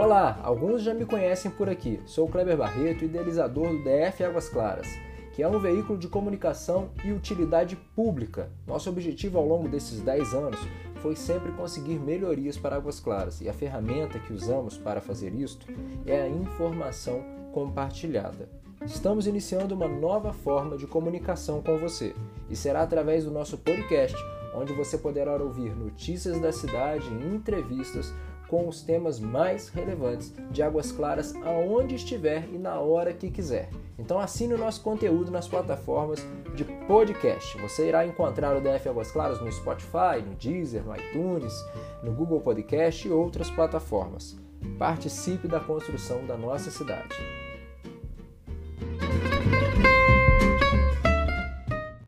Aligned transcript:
Olá, 0.00 0.40
alguns 0.42 0.82
já 0.82 0.94
me 0.94 1.04
conhecem 1.04 1.50
por 1.50 1.68
aqui. 1.68 2.00
Sou 2.06 2.26
Kleber 2.26 2.56
Barreto, 2.56 3.04
idealizador 3.04 3.68
do 3.68 3.84
DF 3.84 4.24
Águas 4.24 4.48
Claras, 4.48 4.88
que 5.30 5.42
é 5.42 5.46
um 5.46 5.58
veículo 5.58 5.98
de 5.98 6.08
comunicação 6.08 6.88
e 7.04 7.12
utilidade 7.12 7.76
pública. 7.94 8.48
Nosso 8.66 8.88
objetivo 8.88 9.36
ao 9.36 9.46
longo 9.46 9.68
desses 9.68 10.00
10 10.00 10.32
anos 10.32 10.58
foi 11.02 11.14
sempre 11.14 11.52
conseguir 11.52 11.98
melhorias 11.98 12.56
para 12.56 12.76
Águas 12.76 12.98
Claras, 12.98 13.42
e 13.42 13.48
a 13.50 13.52
ferramenta 13.52 14.18
que 14.18 14.32
usamos 14.32 14.78
para 14.78 15.02
fazer 15.02 15.34
isto 15.34 15.66
é 16.06 16.22
a 16.22 16.28
informação 16.30 17.22
compartilhada. 17.52 18.48
Estamos 18.86 19.26
iniciando 19.26 19.74
uma 19.74 19.86
nova 19.86 20.32
forma 20.32 20.78
de 20.78 20.86
comunicação 20.86 21.60
com 21.60 21.76
você, 21.76 22.14
e 22.48 22.56
será 22.56 22.80
através 22.80 23.26
do 23.26 23.30
nosso 23.30 23.58
podcast, 23.58 24.16
onde 24.54 24.72
você 24.72 24.96
poderá 24.96 25.36
ouvir 25.36 25.76
notícias 25.76 26.40
da 26.40 26.52
cidade 26.52 27.06
e 27.06 27.34
entrevistas 27.34 28.14
com 28.50 28.68
os 28.68 28.82
temas 28.82 29.20
mais 29.20 29.68
relevantes 29.68 30.34
de 30.50 30.60
Águas 30.60 30.90
Claras 30.90 31.32
aonde 31.36 31.94
estiver 31.94 32.48
e 32.52 32.58
na 32.58 32.80
hora 32.80 33.14
que 33.14 33.30
quiser. 33.30 33.70
Então 33.96 34.18
assine 34.18 34.54
o 34.54 34.58
nosso 34.58 34.82
conteúdo 34.82 35.30
nas 35.30 35.46
plataformas 35.46 36.26
de 36.54 36.64
podcast. 36.64 37.56
Você 37.58 37.88
irá 37.88 38.04
encontrar 38.04 38.56
o 38.56 38.60
DF 38.60 38.88
Águas 38.88 39.12
Claras 39.12 39.40
no 39.40 39.52
Spotify, 39.52 40.20
no 40.26 40.34
Deezer, 40.34 40.82
no 40.82 40.96
iTunes, 40.96 41.54
no 42.02 42.12
Google 42.12 42.40
Podcast 42.40 43.06
e 43.06 43.12
outras 43.12 43.48
plataformas. 43.50 44.36
Participe 44.76 45.46
da 45.46 45.60
construção 45.60 46.26
da 46.26 46.36
nossa 46.36 46.70
cidade. 46.70 47.39